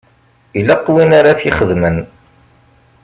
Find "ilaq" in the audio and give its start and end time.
0.59-0.85